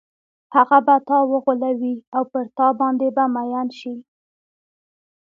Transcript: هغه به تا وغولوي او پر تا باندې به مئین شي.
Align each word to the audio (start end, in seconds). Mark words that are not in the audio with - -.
هغه 0.55 0.77
به 0.85 0.95
تا 1.07 1.17
وغولوي 1.31 1.95
او 2.15 2.23
پر 2.31 2.45
تا 2.57 2.67
باندې 2.79 3.07
به 3.15 3.23
مئین 3.35 3.67
شي. 3.79 3.95